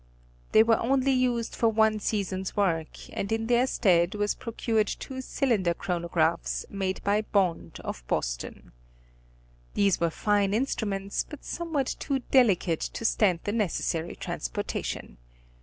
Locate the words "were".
0.63-0.79, 4.15-4.25, 9.99-10.09